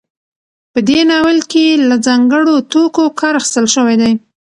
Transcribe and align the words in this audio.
په 0.73 0.79
دې 0.89 0.99
ناول 1.11 1.37
کې 1.51 1.65
له 1.89 1.95
ځانګړو 2.05 2.53
توکو 2.71 3.03
کار 3.19 3.33
اخیستل 3.39 3.65
شوی 3.75 3.95
دی. 4.01 4.13